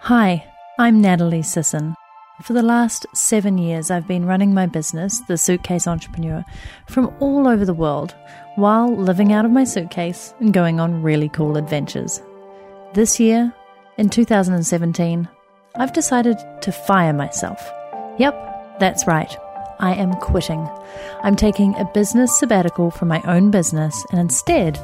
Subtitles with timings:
[0.00, 0.44] Hi,
[0.78, 1.94] I'm Natalie Sisson.
[2.42, 6.44] For the last seven years, I've been running my business, The Suitcase Entrepreneur,
[6.86, 8.14] from all over the world
[8.56, 12.20] while living out of my suitcase and going on really cool adventures.
[12.92, 13.52] This year,
[13.96, 15.28] in 2017,
[15.76, 17.66] I've decided to fire myself.
[18.18, 19.34] Yep, that's right.
[19.78, 20.68] I am quitting.
[21.22, 24.78] I'm taking a business sabbatical from my own business, and instead,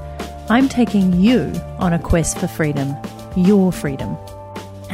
[0.49, 2.97] I'm taking you on a quest for freedom,
[3.37, 4.17] your freedom.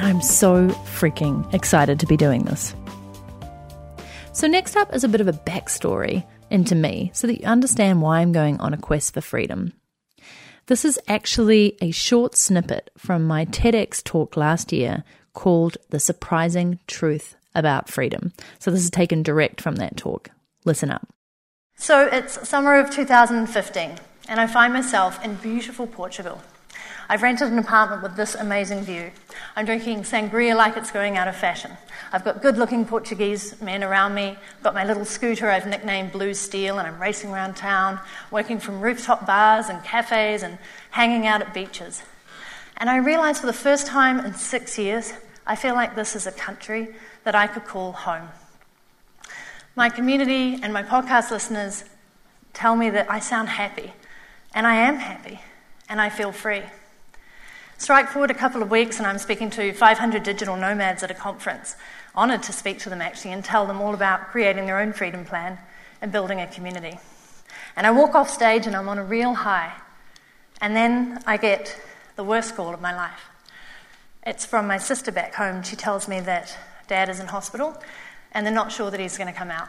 [0.04, 2.74] I'm so freaking excited to be doing this.
[4.32, 8.02] So, next up is a bit of a backstory into me so that you understand
[8.02, 9.72] why I'm going on a quest for freedom.
[10.66, 16.78] This is actually a short snippet from my TEDx talk last year called The Surprising
[16.86, 18.32] Truth About Freedom.
[18.58, 20.30] So, this is taken direct from that talk.
[20.64, 21.08] Listen up.
[21.76, 23.92] So, it's summer of 2015,
[24.28, 26.42] and I find myself in beautiful Portugal.
[27.08, 29.12] I've rented an apartment with this amazing view.
[29.54, 31.70] I'm drinking sangria like it's going out of fashion.
[32.12, 34.36] I've got good looking Portuguese men around me.
[34.56, 38.58] I've got my little scooter I've nicknamed Blue Steel, and I'm racing around town, working
[38.58, 40.58] from rooftop bars and cafes and
[40.90, 42.02] hanging out at beaches.
[42.76, 45.12] And I realize for the first time in six years,
[45.46, 48.28] I feel like this is a country that I could call home.
[49.76, 51.84] My community and my podcast listeners
[52.52, 53.92] tell me that I sound happy,
[54.54, 55.40] and I am happy,
[55.88, 56.62] and I feel free.
[57.78, 61.14] Strike forward a couple of weeks, and I'm speaking to 500 digital nomads at a
[61.14, 61.76] conference.
[62.16, 65.26] Honoured to speak to them actually and tell them all about creating their own freedom
[65.26, 65.58] plan
[66.00, 66.98] and building a community.
[67.76, 69.72] And I walk off stage and I'm on a real high.
[70.62, 71.78] And then I get
[72.16, 73.20] the worst call of my life.
[74.26, 75.62] It's from my sister back home.
[75.62, 76.56] She tells me that
[76.88, 77.76] dad is in hospital
[78.32, 79.68] and they're not sure that he's going to come out.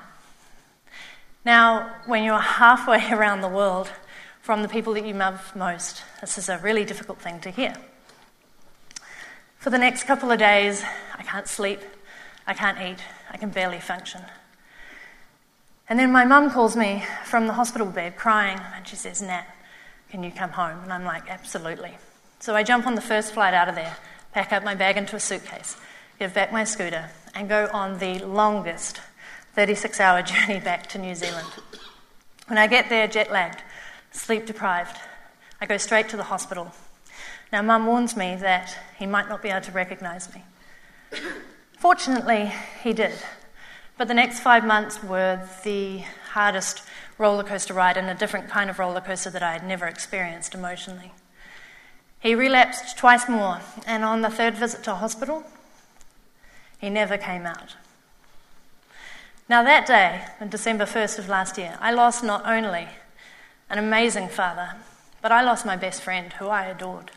[1.44, 3.92] Now, when you're halfway around the world
[4.42, 7.76] from the people that you love most, this is a really difficult thing to hear.
[9.68, 10.82] For the next couple of days,
[11.18, 11.82] I can't sleep,
[12.48, 14.22] I can't eat, I can barely function.
[15.90, 19.46] And then my mum calls me from the hospital bed crying, and she says, Nat,
[20.10, 20.80] can you come home?
[20.84, 21.98] And I'm like, absolutely.
[22.40, 23.98] So I jump on the first flight out of there,
[24.32, 25.76] pack up my bag into a suitcase,
[26.18, 29.02] give back my scooter, and go on the longest
[29.54, 31.50] 36 hour journey back to New Zealand.
[32.48, 33.64] When I get there, jet lagged,
[34.12, 34.96] sleep deprived,
[35.60, 36.72] I go straight to the hospital
[37.52, 40.44] now, Mum warns me that he might not be able to recognise me.
[41.80, 42.52] Fortunately,
[42.84, 43.14] he did.
[43.98, 46.84] But the next five months were the hardest
[47.18, 50.54] roller coaster ride and a different kind of roller coaster that I had never experienced
[50.54, 51.14] emotionally.
[52.20, 55.44] He relapsed twice more, and on the third visit to hospital,
[56.80, 57.76] he never came out.
[59.50, 62.90] Now, that day, on December 1st of last year, I lost not only
[63.70, 64.76] an amazing father,
[65.22, 67.12] but I lost my best friend who I adored.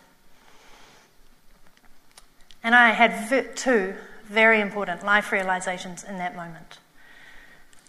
[2.63, 3.95] And I had two
[4.25, 6.79] very important life realizations in that moment.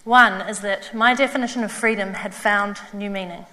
[0.04, 3.46] One is that my definition of freedom had found new meaning.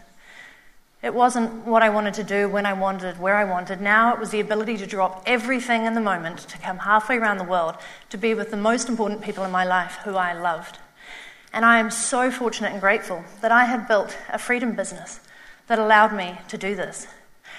[1.03, 3.81] It wasn't what I wanted to do when I wanted, where I wanted.
[3.81, 7.39] Now it was the ability to drop everything in the moment, to come halfway around
[7.39, 7.77] the world,
[8.11, 10.79] to be with the most important people in my life who I loved.
[11.53, 15.21] And I am so fortunate and grateful that I had built a freedom business
[15.69, 17.07] that allowed me to do this.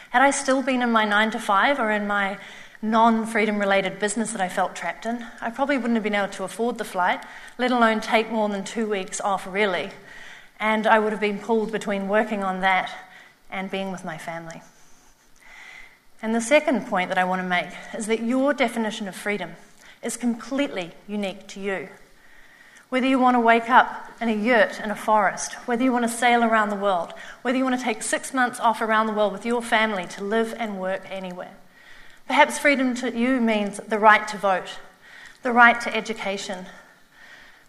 [0.09, 2.38] Had I still been in my nine to five or in my
[2.81, 6.31] non freedom related business that I felt trapped in, I probably wouldn't have been able
[6.34, 7.23] to afford the flight,
[7.57, 9.91] let alone take more than two weeks off, really.
[10.59, 12.91] And I would have been pulled between working on that
[13.50, 14.62] and being with my family.
[16.22, 19.51] And the second point that I want to make is that your definition of freedom
[20.03, 21.89] is completely unique to you.
[22.89, 26.03] Whether you want to wake up in a yurt in a forest, whether you want
[26.06, 29.13] to sail around the world, whether you want to take six months off around the
[29.13, 31.56] world with your family to live and work anywhere.
[32.29, 34.78] Perhaps freedom to you means the right to vote,
[35.41, 36.67] the right to education.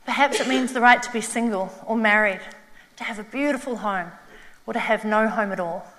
[0.04, 2.43] Perhaps it means the right to be single or married,
[2.99, 4.10] to have a beautiful home,
[4.66, 5.91] or to have no home at all.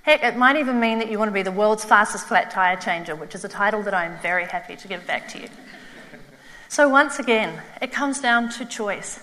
[0.00, 2.76] Heck, it might even mean that you want to be the world's fastest flat tire
[2.76, 5.48] changer, which is a title that I'm very happy to give back to you.
[6.70, 9.20] So, once again, it comes down to choice.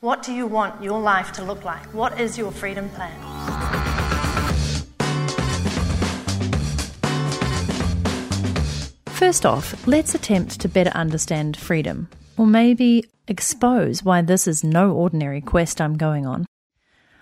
[0.00, 1.94] What do you want your life to look like?
[1.94, 3.37] What is your freedom plan?
[9.28, 12.08] First off, let's attempt to better understand freedom,
[12.38, 16.46] or maybe expose why this is no ordinary quest I'm going on.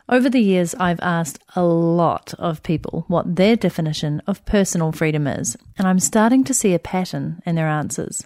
[0.08, 5.26] Over the years, I've asked a lot of people what their definition of personal freedom
[5.26, 8.25] is, and I'm starting to see a pattern in their answers.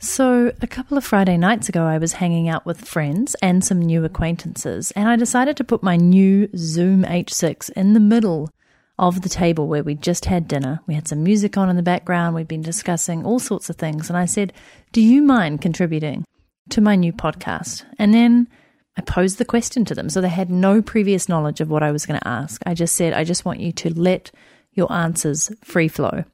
[0.00, 3.78] So, a couple of Friday nights ago, I was hanging out with friends and some
[3.78, 8.50] new acquaintances, and I decided to put my new Zoom H6 in the middle
[8.98, 10.80] of the table where we just had dinner.
[10.86, 12.34] We had some music on in the background.
[12.34, 14.08] We'd been discussing all sorts of things.
[14.08, 14.52] And I said,
[14.92, 16.24] Do you mind contributing
[16.70, 17.84] to my new podcast?
[17.98, 18.48] And then
[18.96, 20.08] I posed the question to them.
[20.08, 22.62] So they had no previous knowledge of what I was going to ask.
[22.64, 24.30] I just said, I just want you to let
[24.72, 26.24] your answers free flow.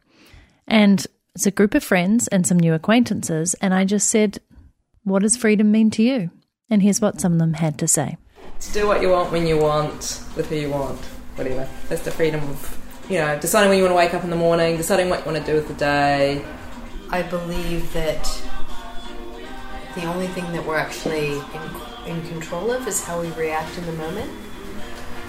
[0.68, 1.04] And
[1.34, 3.54] it's a group of friends and some new acquaintances.
[3.54, 4.38] And I just said,
[5.02, 6.30] What does freedom mean to you?
[6.70, 8.16] And here's what some of them had to say.
[8.60, 11.00] To do what you want when you want, with who you want,
[11.36, 11.68] whatever.
[11.88, 14.36] That's the freedom of, you know, deciding when you want to wake up in the
[14.36, 16.44] morning, deciding what you want to do with the day.
[17.10, 18.24] I believe that
[19.94, 23.84] the only thing that we're actually in, in control of is how we react in
[23.86, 24.30] the moment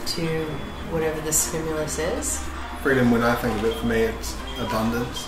[0.07, 0.45] to
[0.91, 2.39] whatever the stimulus is.
[2.81, 5.27] Freedom, when I think of it, for me, it's abundance,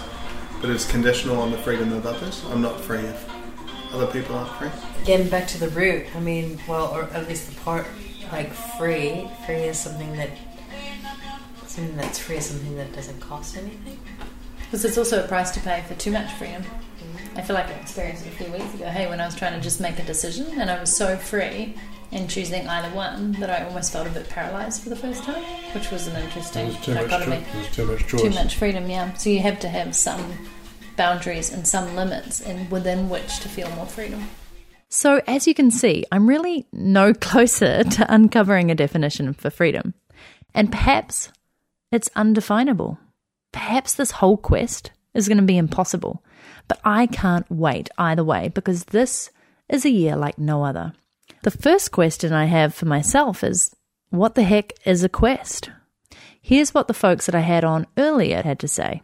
[0.62, 2.44] but it's conditional on the freedom of others.
[2.50, 3.30] I'm not free if
[3.94, 4.70] other people aren't free.
[5.06, 7.86] Getting back to the root, I mean, well, or at least the part
[8.32, 9.30] like free.
[9.46, 10.30] Free is something that
[11.76, 14.00] something that's free is something that doesn't cost anything.
[14.66, 16.64] Because it's also a price to pay for too much freedom.
[17.36, 18.86] I feel like I experienced it a few weeks ago.
[18.86, 21.76] Hey, when I was trying to just make a decision and I was so free
[22.12, 25.44] in choosing either one that I almost felt a bit paralyzed for the first time,
[25.74, 28.22] which was an interesting There's too much, cho- too much choice.
[28.22, 29.14] Too much freedom, yeah.
[29.14, 30.34] So you have to have some
[30.96, 34.24] boundaries and some limits and within which to feel more freedom.
[34.88, 39.94] So, as you can see, I'm really no closer to uncovering a definition for freedom.
[40.54, 41.34] And perhaps
[41.96, 43.00] it's undefinable.
[43.52, 46.24] Perhaps this whole quest is going to be impossible.
[46.68, 49.32] But I can't wait either way because this
[49.70, 50.94] is a year like no other.
[51.44, 53.76] The first question I have for myself is
[54.10, 55.70] what the heck is a quest?
[56.42, 59.02] Here's what the folks that I had on earlier had to say.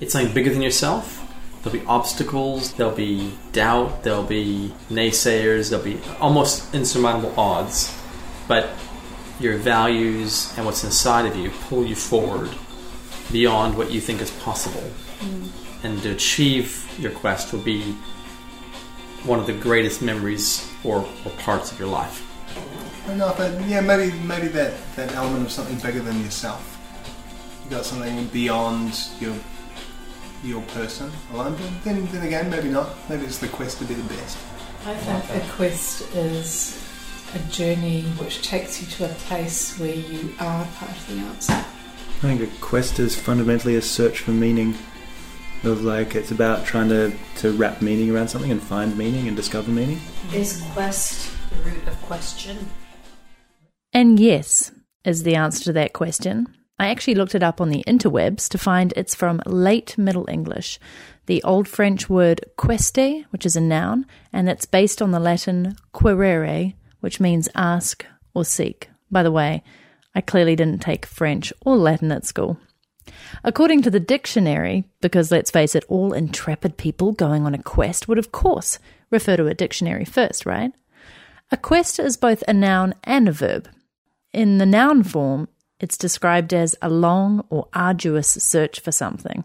[0.00, 1.26] It's something bigger than yourself.
[1.62, 7.94] There'll be obstacles, there'll be doubt, there'll be naysayers, there'll be almost insurmountable odds.
[8.48, 8.70] But
[9.40, 12.50] your values and what's inside of you pull you forward
[13.32, 14.82] beyond what you think is possible.
[15.20, 15.48] Mm.
[15.82, 17.92] And to achieve your quest will be
[19.24, 22.26] one of the greatest memories or, or parts of your life.
[23.04, 26.78] I don't know, but yeah, maybe maybe that, that element of something bigger than yourself.
[27.64, 29.34] You got something beyond your
[30.42, 31.54] your person alone.
[31.54, 32.90] But then then again, maybe not.
[33.08, 34.38] Maybe it's the quest to be the best.
[34.86, 36.89] I think the quest is
[37.34, 41.52] a journey which takes you to a place where you are part of the answer.
[41.52, 44.74] I think a quest is fundamentally a search for meaning.
[45.62, 49.36] Of like it's about trying to, to wrap meaning around something and find meaning and
[49.36, 50.00] discover meaning.
[50.32, 52.70] Is quest the root of question?
[53.92, 54.72] And yes,
[55.04, 56.46] is the answer to that question.
[56.78, 60.78] I actually looked it up on the interwebs to find it's from late Middle English,
[61.26, 65.76] the Old French word queste, which is a noun, and it's based on the Latin
[65.92, 68.88] quaerere, which means ask or seek.
[69.10, 69.62] By the way,
[70.14, 72.58] I clearly didn't take French or Latin at school.
[73.42, 78.08] According to the dictionary, because let's face it, all intrepid people going on a quest
[78.08, 78.78] would, of course,
[79.10, 80.72] refer to a dictionary first, right?
[81.50, 83.68] A quest is both a noun and a verb.
[84.32, 85.48] In the noun form,
[85.80, 89.44] it's described as a long or arduous search for something,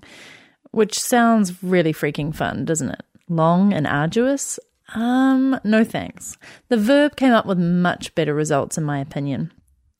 [0.71, 3.01] which sounds really freaking fun, doesn't it?
[3.27, 4.59] Long and arduous?
[4.93, 6.37] Um, no thanks.
[6.69, 9.51] The verb came up with much better results, in my opinion,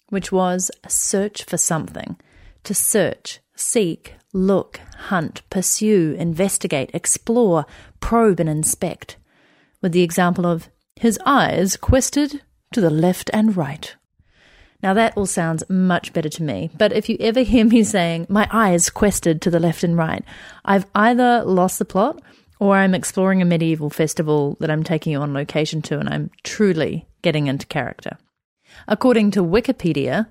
[0.10, 2.18] which was search for something.
[2.66, 7.66] To search, seek, look, hunt, pursue, investigate, explore,
[8.00, 9.18] probe, and inspect.
[9.82, 12.42] With the example of his eyes quested
[12.74, 13.96] to the left and right.
[14.84, 18.28] Now that all sounds much better to me, but if you ever hear me saying,
[18.30, 20.24] my eyes quested to the left and right,
[20.64, 22.22] I've either lost the plot
[22.60, 26.32] or I'm exploring a medieval festival that I'm taking you on location to and I'm
[26.44, 28.18] truly getting into character.
[28.88, 30.28] According to Wikipedia,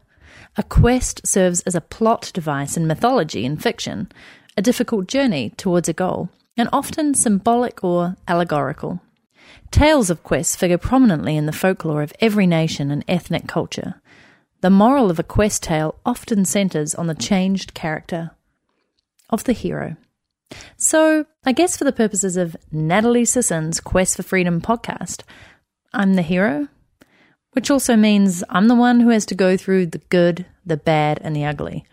[0.57, 4.11] a quest serves as a plot device in mythology and fiction,
[4.57, 9.01] a difficult journey towards a goal, and often symbolic or allegorical.
[9.71, 14.01] Tales of quests figure prominently in the folklore of every nation and ethnic culture.
[14.61, 18.31] The moral of a quest tale often centers on the changed character
[19.31, 19.97] of the hero.
[20.77, 25.23] So, I guess for the purposes of Natalie Sisson's Quest for Freedom podcast,
[25.93, 26.69] I'm the hero,
[27.53, 31.21] which also means I'm the one who has to go through the good, the bad,
[31.23, 31.85] and the ugly.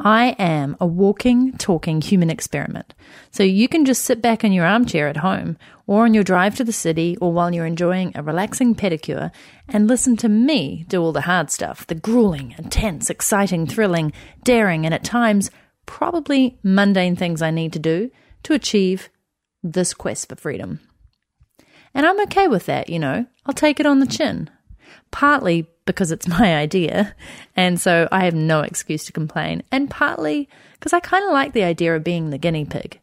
[0.00, 2.94] I am a walking, talking human experiment.
[3.32, 6.54] So you can just sit back in your armchair at home, or on your drive
[6.56, 9.32] to the city, or while you're enjoying a relaxing pedicure,
[9.68, 14.12] and listen to me do all the hard stuff the grueling, intense, exciting, thrilling,
[14.44, 15.50] daring, and at times
[15.88, 18.12] probably mundane things I need to do
[18.44, 19.08] to achieve
[19.62, 20.80] this quest for freedom.
[21.94, 23.26] And I'm okay with that, you know.
[23.46, 24.50] I'll take it on the chin.
[25.10, 27.16] Partly because it's my idea.
[27.56, 29.62] And so I have no excuse to complain.
[29.72, 33.00] And partly because I kind of like the idea of being the guinea pig.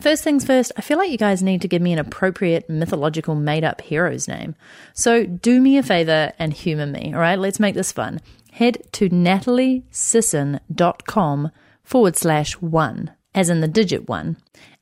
[0.00, 3.36] First things first, I feel like you guys need to give me an appropriate mythological
[3.36, 4.56] made up hero's name.
[4.92, 7.38] So do me a favor and humor me, all right?
[7.38, 8.20] Let's make this fun.
[8.50, 11.52] Head to nataliesisson.com
[11.84, 14.36] forward slash one, as in the digit one.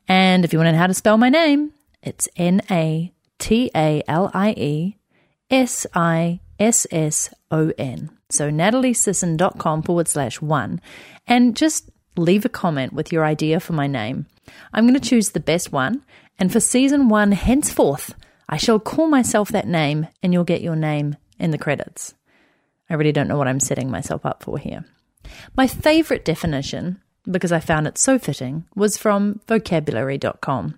[0.08, 3.70] And if you want to know how to spell my name, it's N A T
[3.74, 4.96] A L I E
[5.50, 8.10] S I S S O N.
[8.28, 10.80] So nataliesisson.com forward slash one.
[11.26, 14.26] And just leave a comment with your idea for my name.
[14.72, 16.04] I'm going to choose the best one,
[16.38, 18.14] and for season one henceforth,
[18.48, 22.14] I shall call myself that name, and you'll get your name in the credits.
[22.88, 24.84] I really don't know what I'm setting myself up for here.
[25.56, 30.76] My favourite definition, because I found it so fitting, was from vocabulary.com.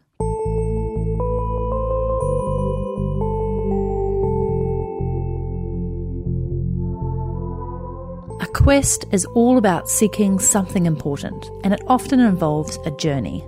[8.41, 13.45] A quest is all about seeking something important, and it often involves a journey.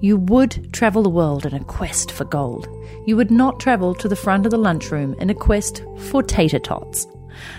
[0.00, 2.68] You would travel the world in a quest for gold.
[3.06, 6.58] You would not travel to the front of the lunchroom in a quest for tater
[6.58, 7.06] tots.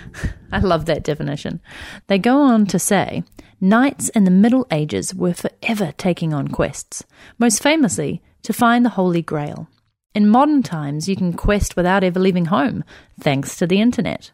[0.52, 1.60] I love that definition.
[2.06, 3.24] They go on to say
[3.60, 7.04] knights in the Middle Ages were forever taking on quests,
[7.38, 9.68] most famously to find the Holy Grail.
[10.14, 12.84] In modern times, you can quest without ever leaving home,
[13.20, 14.32] thanks to the internet.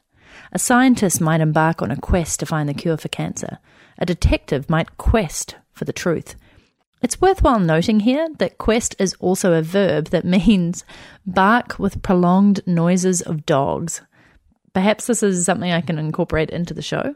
[0.53, 3.59] A scientist might embark on a quest to find the cure for cancer.
[3.99, 6.37] A detective might quest for the truth.
[7.03, 10.85] It's worthwhile noting here that quest is also a verb that means
[11.27, 14.03] bark with prolonged noises of dogs.
[14.75, 17.14] Perhaps this is something I can incorporate into the show.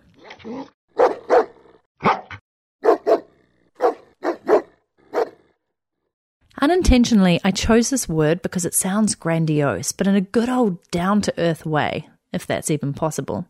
[6.61, 11.21] Unintentionally, I chose this word because it sounds grandiose, but in a good old down
[11.23, 13.47] to earth way, if that's even possible.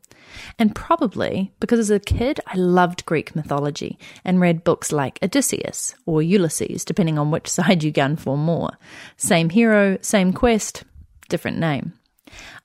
[0.59, 5.95] And probably because as a kid I loved Greek mythology and read books like Odysseus
[6.05, 8.71] or Ulysses, depending on which side you gun for more.
[9.17, 10.83] Same hero, same quest,
[11.29, 11.93] different name.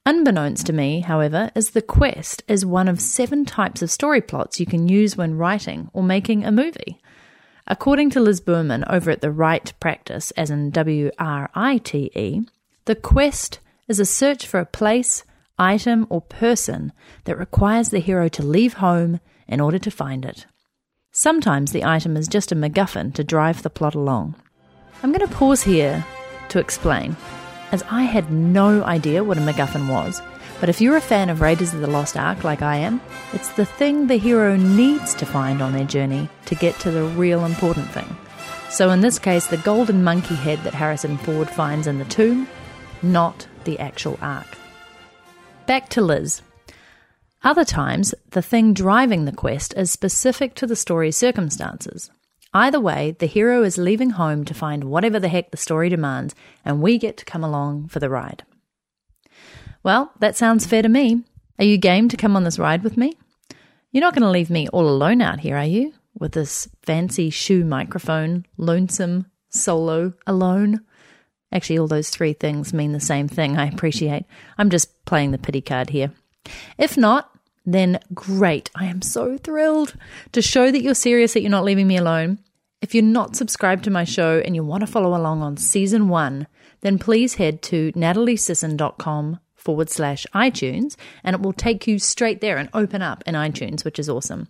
[0.03, 4.60] Unbeknownst to me, however, is the quest is one of seven types of story plots
[4.60, 7.00] you can use when writing or making a movie.
[7.67, 12.12] According to Liz Bureman over at the Write Practice, as in W R I T
[12.15, 12.41] E,
[12.86, 15.24] the quest is a search for a place,
[15.60, 16.91] item, or person
[17.25, 20.48] that requires the hero to leave home in order to find it.
[21.12, 24.34] Sometimes the item is just a MacGuffin to drive the plot along.
[25.03, 26.03] I'm going to pause here
[26.50, 27.15] to explain,
[27.71, 30.21] as I had no idea what a MacGuffin was.
[30.59, 33.01] But if you're a fan of Raiders of the Lost Ark like I am,
[33.33, 37.03] it's the thing the hero needs to find on their journey to get to the
[37.03, 38.15] real important thing.
[38.69, 42.47] So in this case, the golden monkey head that Harrison Ford finds in the tomb,
[43.01, 44.57] not the actual ark.
[45.65, 46.41] Back to Liz.
[47.43, 52.11] Other times, the thing driving the quest is specific to the story's circumstances.
[52.53, 56.36] Either way, the hero is leaving home to find whatever the heck the story demands,
[56.65, 58.43] and we get to come along for the ride.
[59.84, 61.24] Well, that sounds fair to me.
[61.58, 63.13] Are you game to come on this ride with me?
[63.91, 65.93] You're not going to leave me all alone out here, are you?
[66.20, 70.81] With this fancy shoe microphone, lonesome, solo, alone?
[71.53, 74.25] Actually, all those three things mean the same thing, I appreciate.
[74.58, 76.12] I'm just playing the pity card here.
[76.77, 77.30] If not,
[77.65, 78.70] then great.
[78.75, 79.96] I am so thrilled
[80.32, 82.39] to show that you're serious that you're not leaving me alone.
[82.82, 86.10] If you're not subscribed to my show and you want to follow along on season
[86.10, 86.48] one,
[86.82, 92.58] then please head to nataliesisson.com forward slash iTunes and it will take you straight there
[92.58, 94.48] and open up in iTunes, which is awesome.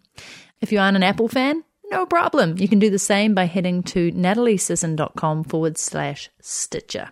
[0.61, 2.57] If you aren't an Apple fan, no problem.
[2.57, 7.09] You can do the same by heading to nataliesisson.com forward slash Stitcher.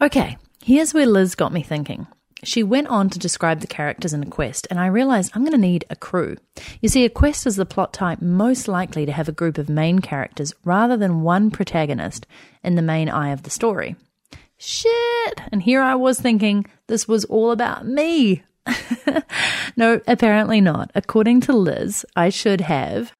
[0.00, 2.06] Okay, here's where Liz got me thinking.
[2.44, 5.52] She went on to describe the characters in a quest, and I realised I'm going
[5.52, 6.36] to need a crew.
[6.80, 9.68] You see, a quest is the plot type most likely to have a group of
[9.68, 12.26] main characters rather than one protagonist
[12.62, 13.96] in the main eye of the story.
[14.58, 15.40] Shit!
[15.50, 18.42] And here I was thinking this was all about me.
[19.76, 20.90] no, apparently not.
[20.94, 23.12] According to Liz, I should have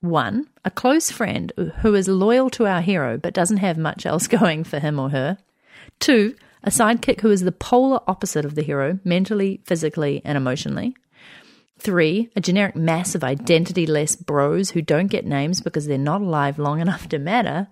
[0.00, 4.26] one, a close friend who is loyal to our hero but doesn't have much else
[4.28, 5.38] going for him or her.
[6.00, 10.94] Two, a sidekick who is the polar opposite of the hero, mentally, physically, and emotionally.
[11.78, 16.20] Three, a generic mass of identity less bros who don't get names because they're not
[16.20, 17.68] alive long enough to matter.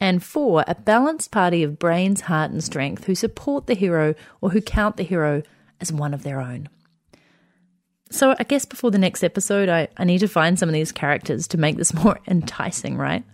[0.00, 4.50] And four, a balanced party of brains, heart, and strength who support the hero or
[4.50, 5.42] who count the hero
[5.80, 6.68] as one of their own.
[8.12, 10.92] So I guess before the next episode, I, I need to find some of these
[10.92, 13.24] characters to make this more enticing, right?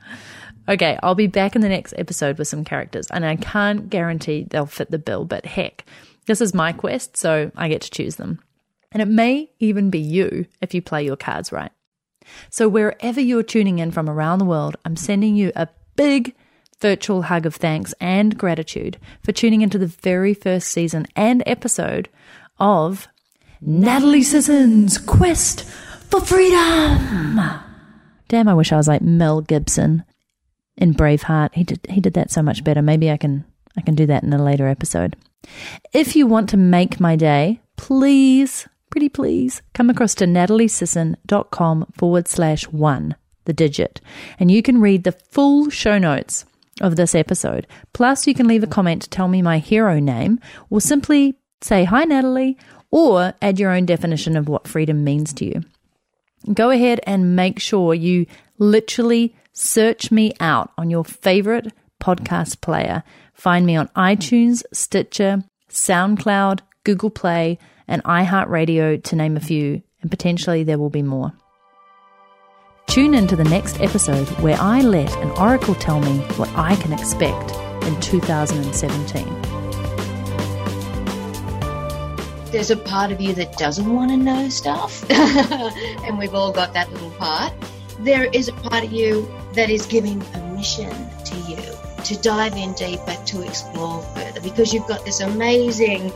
[0.68, 4.46] Okay, I'll be back in the next episode with some characters, and I can't guarantee
[4.48, 5.86] they'll fit the bill, but heck,
[6.26, 8.40] this is my quest, so I get to choose them.
[8.92, 11.72] And it may even be you if you play your cards right.
[12.50, 16.34] So, wherever you're tuning in from around the world, I'm sending you a big
[16.80, 22.10] virtual hug of thanks and gratitude for tuning into the very first season and episode
[22.58, 23.08] of
[23.62, 27.40] Natalie Sisson's Quest for Freedom.
[28.28, 30.04] Damn, I wish I was like Mel Gibson
[30.78, 31.54] in Braveheart.
[31.54, 32.80] He did he did that so much better.
[32.80, 33.44] Maybe I can
[33.76, 35.16] I can do that in a later episode.
[35.92, 42.26] If you want to make my day, please, pretty please, come across to nataliesisson.com forward
[42.26, 44.00] slash one, the digit,
[44.40, 46.44] and you can read the full show notes
[46.80, 47.66] of this episode.
[47.92, 51.84] Plus, you can leave a comment to tell me my hero name, or simply say,
[51.84, 52.56] Hi, Natalie,
[52.90, 55.62] or add your own definition of what freedom means to you.
[56.52, 58.26] Go ahead and make sure you
[58.58, 63.02] literally search me out on your favorite podcast player.
[63.34, 70.10] Find me on iTunes, Stitcher, SoundCloud, Google Play, and iHeartRadio, to name a few, and
[70.10, 71.32] potentially there will be more.
[72.86, 76.76] Tune in to the next episode where I let an oracle tell me what I
[76.76, 77.50] can expect
[77.84, 79.24] in 2017.
[82.52, 86.72] There's a part of you that doesn't want to know stuff, and we've all got
[86.74, 87.52] that little part.
[88.00, 90.88] There is a part of you that is giving permission
[91.24, 91.58] to you
[92.04, 96.12] to dive in deeper, to explore further, because you've got this amazing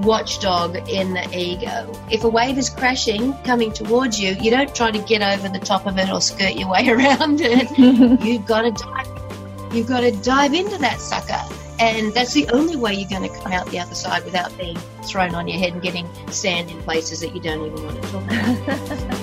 [0.00, 1.92] watchdog in the ego.
[2.10, 5.58] If a wave is crashing, coming towards you, you don't try to get over the
[5.58, 7.70] top of it or skirt your way around it.
[8.24, 9.74] you've got to dive.
[9.74, 11.42] You've got to dive into that sucker.
[11.78, 14.76] And that's the only way you're going to come out the other side without being
[15.04, 18.08] thrown on your head and getting sand in places that you don't even want to
[18.08, 19.18] talk about.